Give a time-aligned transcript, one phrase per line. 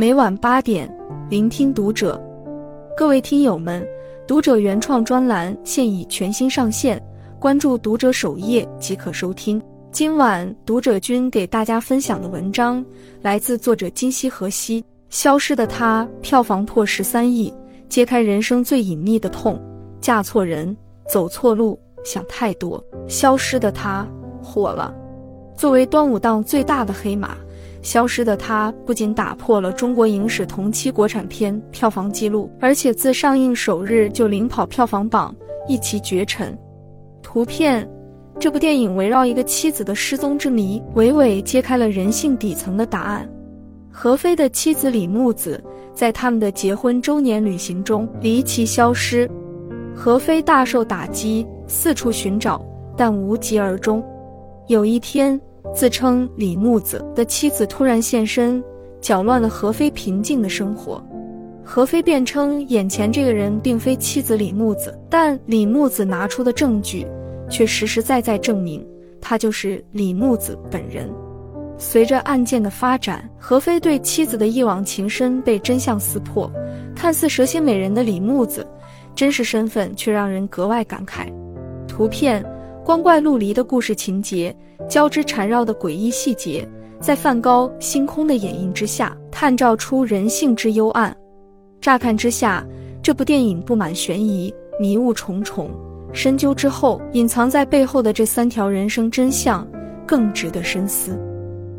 [0.00, 0.90] 每晚八点，
[1.28, 2.18] 聆听读者。
[2.96, 3.86] 各位听友们，
[4.26, 6.98] 读者原创专栏现已全新上线，
[7.38, 9.60] 关注读者首页即可收听。
[9.92, 12.82] 今晚读者君给大家分享的文章
[13.20, 17.52] 来自作者金夕河西，《消失的她》票房破十三亿，
[17.86, 19.60] 揭开人生最隐秘的痛：
[20.00, 20.74] 嫁错人，
[21.12, 22.82] 走错路，想太多。
[23.06, 24.08] 《消失的她》
[24.42, 24.94] 火了。
[25.54, 27.34] 作为端午档最大的黑马，
[27.82, 35.34] 《消失的她》不仅打破了中国影史同期国产片票房纪录，而且自上映首日就领跑票房榜，
[35.66, 36.56] 一骑绝尘。
[37.22, 37.88] 图片：
[38.38, 43.28] 这部电影围绕一个妻子的失踪之谜，娓娓揭开了人性底层的答案。
[43.90, 45.62] 何非的妻子李木子
[45.94, 49.30] 在他们的结婚周年旅行中离奇消失，
[49.94, 52.64] 何非大受打击，四处寻找，
[52.96, 54.04] 但无疾而终。
[54.68, 55.40] 有一天。
[55.74, 58.62] 自称李木子的妻子突然现身，
[59.00, 61.02] 搅乱了何非平静的生活。
[61.64, 67.06] 何非辩称眼前这个人并非妻子李木子，但李木子拿出的证据
[67.48, 68.84] 却实实在在证明
[69.20, 71.08] 他就是李木子本人。
[71.78, 76.50] 随着案件的发展，何非对妻子的一往情深被真相撕破，
[76.94, 78.66] 看似蛇蝎美人的李木子，
[79.14, 81.32] 真实身份却让人格外感慨。
[81.86, 82.44] 图片。
[82.90, 84.52] 光怪陆离的故事情节，
[84.88, 86.68] 交织缠绕的诡异细节，
[87.00, 91.16] 在梵高星空的掩映之下，探照出人性之幽暗。
[91.80, 92.66] 乍看之下，
[93.00, 95.70] 这部电影布满悬疑，迷雾重重。
[96.12, 99.64] 深究之后，隐藏在背后的这三条人生真相，
[100.04, 101.16] 更值得深思。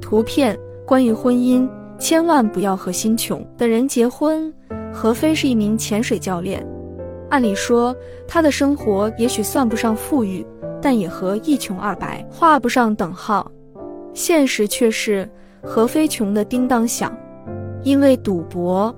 [0.00, 4.52] 图片：关于婚姻，千万不要和心穷的人结婚。
[4.92, 6.66] 何非是一名潜水教练，
[7.30, 7.94] 按理说
[8.26, 10.44] 他的生活也许算不上富裕。
[10.86, 13.50] 但也和一穷二白画不上等号，
[14.14, 15.28] 现实却是
[15.60, 17.12] 何非穷的叮当响，
[17.82, 18.94] 因为赌博。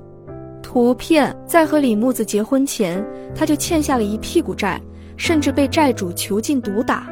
[0.63, 3.03] 图片在和李木子结婚前，
[3.35, 4.79] 他就欠下了一屁股债，
[5.17, 7.09] 甚至被债主囚禁毒打。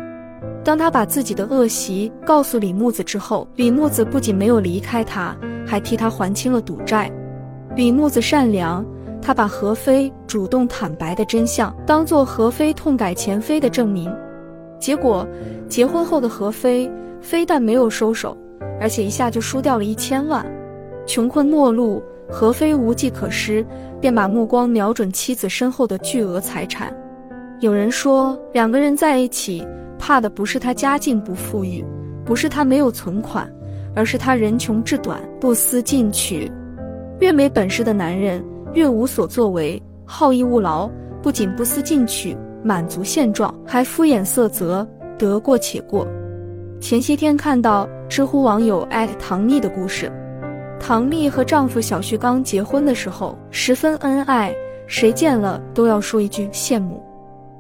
[0.62, 5.34] 当他把自己的恶习告诉李木子之后，李木子不仅没有离开他，
[5.67, 7.11] 还替他还清了赌债。
[7.75, 8.84] 李木子善良，
[9.23, 14.15] 他把何非主动坦白的真相当做何非痛改前非的证明。
[14.78, 15.26] 结果，
[15.69, 18.37] 结婚后的何非非但没有收手，
[18.81, 20.44] 而且一下就输掉了一千万。
[21.06, 23.64] 穷困末路，何非无计可施，
[24.00, 26.92] 便把目光瞄准妻子身后的巨额财产。
[27.60, 29.66] 有人说，两个人在一起，
[29.98, 31.84] 怕的不是他家境不富裕，
[32.25, 33.50] 不是他没有存款，
[33.94, 36.50] 而是他人穷志短，不思进取。
[37.20, 38.44] 越没本事的男人，
[38.75, 40.91] 越无所作为，好逸恶劳，
[41.22, 42.37] 不仅不思进取。
[42.66, 44.84] 满足现状，还敷衍塞责，
[45.16, 46.04] 得过且过。
[46.81, 50.10] 前些天看到知乎网友艾特唐蜜的故事，
[50.81, 54.53] 唐蜜和丈夫小旭刚结婚的时候十分恩爱，
[54.88, 57.00] 谁见了都要说一句羡慕。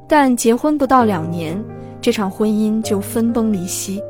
[0.08, 1.56] 但结婚不到两年，
[2.00, 4.02] 这场婚姻就分崩离析。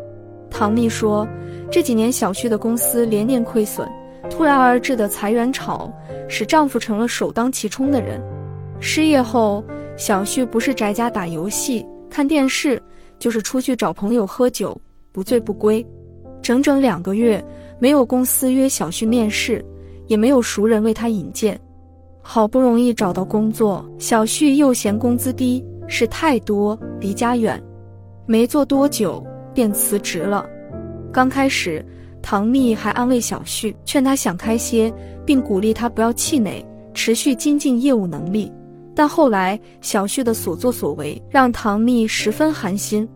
[0.50, 1.28] 唐蜜说，
[1.70, 3.86] 这几年小旭的公司连年亏损，
[4.30, 5.92] 突然而至的裁员潮
[6.26, 8.18] 使丈夫成了首当其冲的人。
[8.80, 9.62] 失业后。
[9.96, 12.80] 小旭不是宅家打游戏、看电视，
[13.18, 14.78] 就是出去找朋友喝酒，
[15.10, 15.84] 不醉不归。
[16.42, 17.42] 整整两个月，
[17.78, 19.64] 没有公司约小旭面试，
[20.06, 21.58] 也没有熟人为他引荐。
[22.20, 27.60] 好不容易找到工作，小旭又嫌工资低，事太多，离家远，
[28.26, 29.24] 没做多久
[29.54, 30.44] 便辞职了。
[31.10, 31.84] 刚开始，
[32.20, 34.92] 唐蜜还安慰小旭，劝他想开些，
[35.24, 38.52] 并鼓励他不要气馁，持续精进业务能力。
[38.96, 43.06] 但后来，小旭的所作所为让唐蜜十分寒心。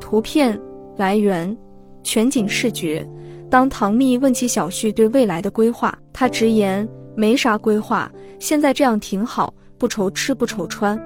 [0.00, 0.60] 图片
[0.96, 1.56] 来源：
[2.02, 3.08] 全景视觉。
[3.48, 11.00] 当唐蜜问起小旭对未来的规划，他直言没啥规划，现在这样挺好，不愁吃不愁穿。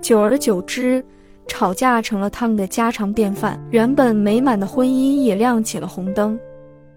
[0.00, 1.04] 久而久之，
[1.46, 6.38] 吵架成了他们的家常便饭，原本美满的婚姻也亮起了红灯。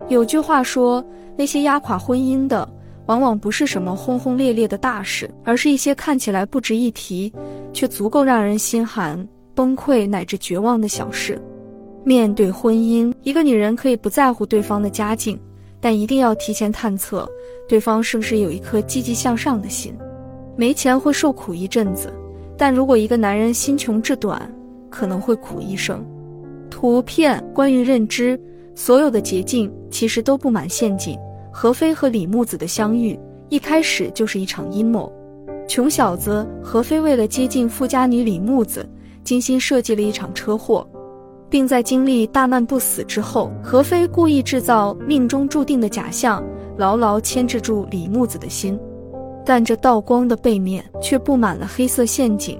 [0.07, 1.03] 有句话说，
[1.35, 2.65] 那些压垮婚姻的。
[3.07, 7.31] 往往不是什么轰轰烈烈的大事，而是一些看起来不值一提，
[7.73, 11.41] 却足够让人心寒、崩溃乃至绝望的小事。
[12.05, 15.39] 面对婚姻，一个女人可以不在乎对方的家境，
[15.79, 17.29] 但一定要提前探测
[17.67, 19.93] 对方是不是有一颗积极向上的心。
[20.55, 22.13] 没钱会受苦一阵子，
[22.57, 24.49] 但如果一个男人心穷志短，
[24.89, 26.05] 可能会苦一生。
[26.69, 28.39] 图片关于认知，
[28.75, 31.17] 所有的捷径其实都布满陷阱。
[31.55, 33.17] 何非和李木子的相遇
[33.49, 35.09] 一开始就是一场阴谋，
[35.67, 38.83] 穷小子何非为了接近富家女李木子，
[39.23, 40.85] 精心设计了一场车祸，
[41.51, 46.43] 并在经历大难不死之后，何非故意制造命中注定的假象，
[46.75, 48.77] 牢牢牵制住李木子的心。
[49.45, 52.59] 但这道光的背面却布满了黑色陷阱。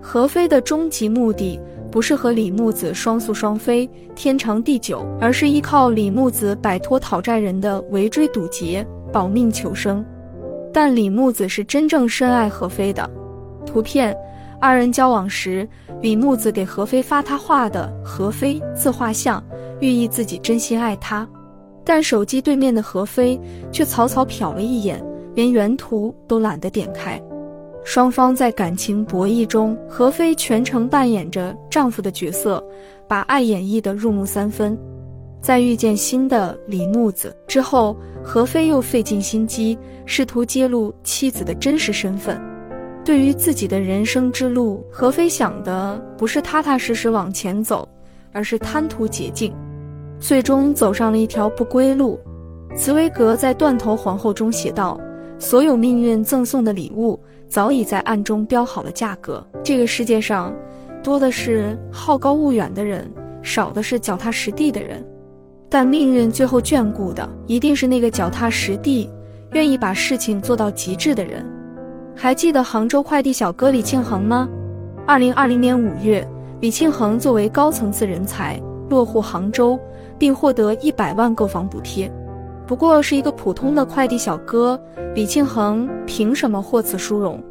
[0.00, 1.58] 何飞的终极目的
[1.90, 10.04] 不是和李木子双宿双飞、天长地久，而是依靠李木子摆脱讨债人的围追堵截，保命求生。
[10.72, 13.10] 但李木子是真正深爱何飞的。
[13.66, 14.16] 图片：
[14.60, 15.68] 二人交往时，
[16.00, 19.42] 李木子给何飞发他画的何飞自画像，
[19.80, 21.28] 寓意自己真心爱他。
[21.84, 23.40] 但手机对面的何飞
[23.72, 25.04] 却草草瞟了一眼，
[25.34, 27.20] 连原图都懒得点开。
[27.82, 32.62] 双方在感情博弈中，何非全程扮演着丈夫的角色，
[33.08, 34.78] 把爱演绎得入木三分。
[35.40, 42.38] 在遇见新的李木子之后，何非又费尽心机，试图揭露妻子的真实身份。
[43.02, 47.88] 对于自己的人生之路，何非想的不是踏踏实实往前走，
[48.30, 49.54] 而是贪图捷径，
[50.20, 52.20] 最终走上了一条不归路。
[52.76, 55.00] 茨威格在《断头皇后》中写道
[55.40, 57.18] ：“所有命运赠送的礼物。”
[57.50, 59.44] 早已在暗中标好了价格。
[59.64, 60.54] 这个世界上，
[61.02, 63.12] 多的是好高骛远的人，
[63.42, 65.04] 少的是脚踏实地的人。
[65.68, 69.10] 但命运最后眷顾的，一定是那个脚踏实地、
[69.50, 71.44] 愿意把事情做到极致的人。
[72.14, 74.48] 还记得杭州快递小哥李庆恒吗？
[75.04, 76.24] 二零二零年五月，
[76.60, 79.76] 李庆恒作为高层次人才落户杭州，
[80.16, 82.08] 并获得一百万购房补贴。
[82.70, 84.80] 不过是一个普通的快递小哥，
[85.12, 87.42] 李庆恒凭什么获此殊荣？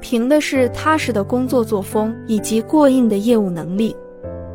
[0.00, 3.94] 凭的是踏实的工作作风以及过硬的业务能力。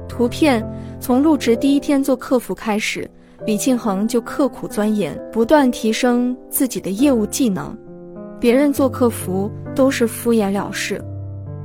[0.07, 0.67] 图片
[1.00, 3.07] 从入职第一天做客服开始，
[3.45, 7.77] 李庆恒就刻苦钻研，不断提升自己的业务技能。
[8.39, 11.00] 别人做客服都是敷衍了事，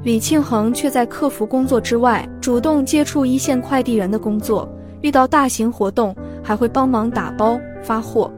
[0.03, 4.69] 李庆恒却在客服工作之外，主动接触一线快递员的工作，
[5.05, 7.61] 遇到大型活动还会帮忙打包。
[7.83, 8.33] 发货。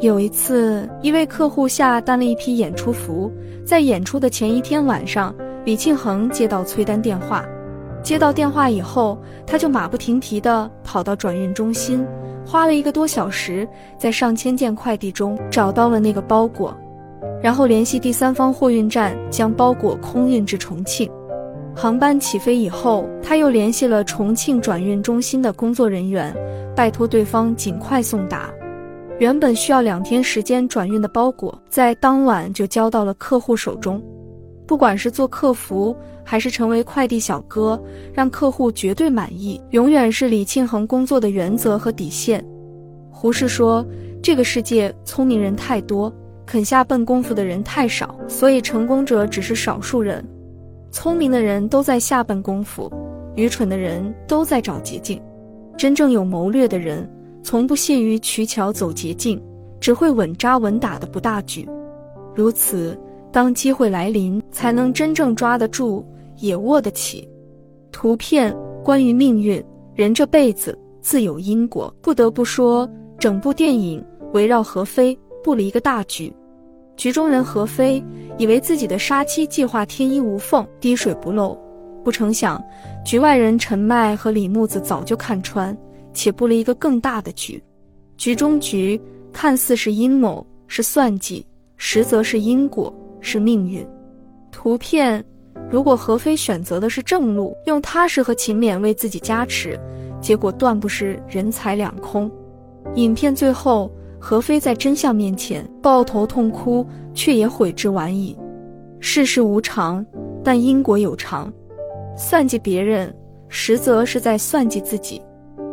[0.00, 3.30] 有一次，一位客户下单了一批演出服，
[3.62, 5.34] 在演出的前一天晚上，
[5.66, 7.44] 李庆恒接到催单电话。
[8.02, 12.02] 接到电话以后，他就马不停蹄地跑到转运中心，
[12.46, 13.68] 花了一个多小时，
[13.98, 16.74] 在上千件快递中找到了那个包裹，
[17.42, 21.10] 然后联系第三方货运站将包裹空运至重庆。
[21.80, 26.34] 航班起飞以后，他又联系了重庆转运中心的工作人员，
[26.74, 28.52] 拜托对方尽快送达。
[29.20, 34.02] 原本需要两天时间转运的包裹，在当晚就交到了客户手中。
[34.66, 35.94] 不管是做客服，
[36.24, 37.80] 还是成为快递小哥，
[38.12, 42.44] 让客户绝对满意，永远是李庆恒工作的原则和底线。
[43.08, 43.86] 胡适说
[44.20, 46.12] ：“这个世界聪明人太多，
[46.44, 50.28] 肯下笨功夫的人太少，所以成功者只是少数人。”
[51.00, 52.92] 聪明的人都在下笨功夫，
[53.36, 55.22] 愚蠢的人都在找捷径。
[55.76, 57.08] 真正有谋略的人，
[57.40, 59.40] 从不屑于取巧走捷径，
[59.78, 61.64] 只会稳扎稳打的布大局。
[62.34, 62.98] 如此，
[63.30, 66.04] 当机会来临，才能真正抓得住，
[66.38, 67.28] 也握得起。
[67.92, 68.52] 图片
[68.82, 69.64] 关于命运，
[69.94, 71.94] 人这辈子自有因果。
[72.02, 72.90] 不得不说，
[73.20, 76.34] 整部电影围绕何非布了一个大局。
[76.98, 78.04] 局中人何非
[78.38, 81.56] 以为自己的杀妻计划天衣无缝、滴水不漏，
[82.04, 82.60] 不成想，
[83.04, 85.74] 局外人陈迈和李木子早就看穿，
[86.12, 87.62] 且布了一个更大的局。
[88.16, 89.00] 局中局
[89.32, 93.86] 看似是阴谋、是算计，实则是因果、是命运。
[94.50, 95.24] 图片：
[95.70, 99.78] 如果何非选择的是正路，用踏实和勤勉为自己加持，
[100.20, 102.28] 结果断不是人财两空。
[102.96, 103.88] 影片最后。
[104.18, 108.36] 何非在真相面前抱头痛哭，却也悔之晚矣。
[109.00, 110.04] 世事无常，
[110.42, 111.52] 但因果有常。
[112.16, 113.14] 算计别人，
[113.48, 115.22] 实则是在算计自己。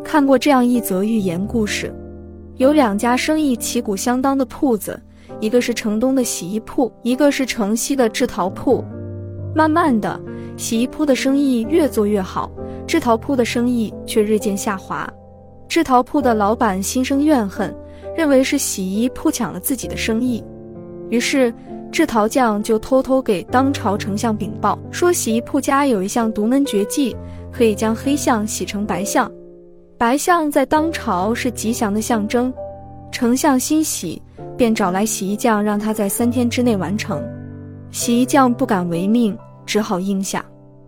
[0.04, 1.92] 看过这样一则寓言故事：
[2.58, 5.02] 有两家生意旗鼓相当的铺子，
[5.40, 8.86] 一个是城东的洗衣铺，一个是城西的制陶铺。
[9.56, 10.20] 慢慢的，
[10.56, 12.52] 洗衣铺的生意越做越好，
[12.86, 15.12] 制陶铺的生意却日渐下滑。
[15.68, 17.75] 制陶铺的老板心生怨恨。
[18.15, 20.43] 认为是洗衣铺抢了自己的生意，
[21.10, 21.53] 于是
[21.91, 27.15] 制陶匠就偷偷给当朝丞相禀报，说洗衣铺家有一项独门绝技，
[27.51, 29.31] 可以将黑象洗成白象。
[29.98, 32.53] 白象在当朝是吉祥的象征。
[33.12, 34.22] 丞相欣喜，
[34.57, 37.24] 便找来洗衣匠，让他在三天之内完成。
[37.91, 40.43] 洗衣匠不敢违命，只好应下。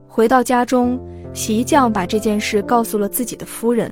[0.07, 0.99] 回到家中，
[1.33, 3.89] 洗衣匠把这件事告诉了自己的夫人。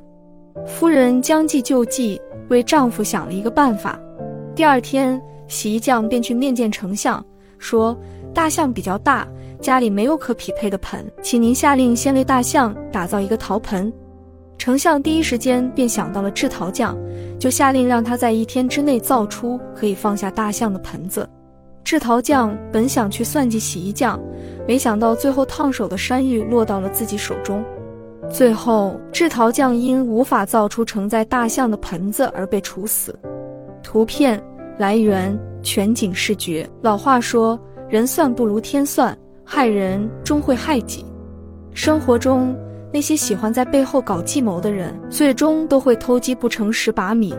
[0.66, 2.20] 夫人将计就计。
[2.50, 4.00] 为丈夫想了一个办法，
[4.56, 7.24] 第二天，洗衣匠便去面见丞相，
[7.58, 7.98] 说
[8.34, 9.28] ：“大象比较大，
[9.60, 13.92] 家里没有可匹配的盆，请您下令先为大象打造一个陶盆。”
[14.58, 16.98] 丞相第一时间便想到了制陶匠，
[17.38, 21.28] 就下令让他在一天之内造出可以放下大象的盆子。
[21.84, 24.20] 制陶匠本想去算计洗衣匠，
[24.68, 27.64] 没想到最后烫手的山芋落到了自己手中。
[28.30, 33.18] 最后，制陶匠因无法造出承载大象的盆子而被处死。
[33.82, 34.42] 图片
[34.78, 36.68] 来源：全景视觉。
[36.82, 41.06] 老话说：“人算不如天算，害人终会害己。”
[41.72, 42.54] 生活中，
[42.92, 47.34] 那些喜欢在背后搞计谋的人，最终都会偷鸡不成蚀把米；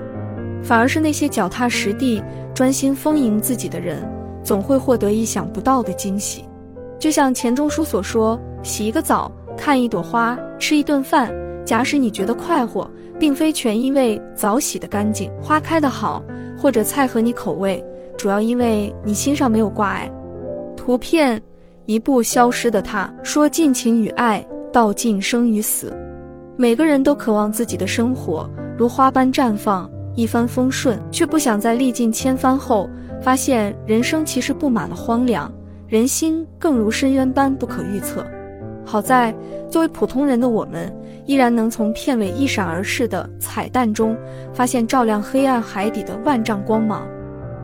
[0.63, 2.23] 反而是那些脚踏实地、
[2.55, 4.03] 专心丰盈自己的人，
[4.43, 6.45] 总会获得意想不到的惊喜。
[6.99, 11.33] 就像钱钟书所说：“洗一个澡。”看一朵花，吃一顿饭。
[11.65, 16.23] 假使你觉得快活，并非全因为澡洗得干净，花开得好，
[16.57, 17.85] 或者菜合你口味，
[18.17, 20.09] 主要因为你心上没有挂碍。
[20.77, 21.43] 图片：
[21.87, 25.93] 一部消失的他，说尽情与爱，道尽生与死。
[26.57, 28.49] 每个人都渴望自己的生活
[28.79, 32.89] 如花般绽放，一帆风顺，却不想在历尽千帆后，
[33.21, 35.53] 发现人生其实布满了荒凉，
[35.89, 38.25] 人心更如深渊般不可预测。
[38.87, 39.35] 好在，
[39.69, 40.91] 作为普通人的我们，
[41.27, 44.17] 依然能从片尾一闪而逝的彩蛋中，
[44.55, 47.05] 发现照亮黑暗海底的万丈光芒。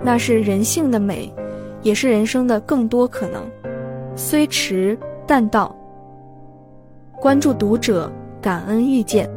[0.03, 1.33] 那是人性的美，
[1.81, 3.41] 也是人生的更多可能。
[4.17, 5.75] 虽迟，但到。
[7.21, 8.11] 关注读者，
[8.41, 9.31] 感恩遇见。